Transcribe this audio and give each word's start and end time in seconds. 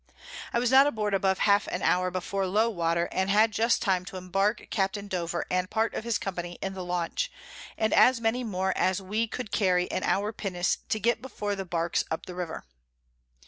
I 0.51 0.57
was 0.57 0.71
not 0.71 0.87
aboard 0.87 1.13
above 1.13 1.37
half 1.37 1.67
an 1.67 1.83
hour 1.83 2.09
before 2.09 2.47
low 2.47 2.71
Water, 2.71 3.07
and 3.11 3.29
had 3.29 3.51
just 3.51 3.83
time 3.83 4.03
to 4.05 4.17
imbark 4.17 4.71
Capt. 4.71 4.97
Dover 5.09 5.45
and 5.51 5.69
part 5.69 5.93
of 5.93 6.05
his 6.05 6.17
Company 6.17 6.57
in 6.59 6.73
the 6.73 6.83
Launch, 6.83 7.31
and 7.77 7.93
as 7.93 8.19
many 8.19 8.43
more 8.43 8.75
as 8.75 8.99
we 8.99 9.27
could 9.27 9.51
carry 9.51 9.83
in 9.83 10.01
our 10.01 10.33
Pinnace 10.33 10.79
to 10.89 10.99
get 10.99 11.21
before 11.21 11.55
the 11.55 11.65
Barks 11.65 12.03
up 12.09 12.25
the 12.25 12.33
River. 12.33 12.65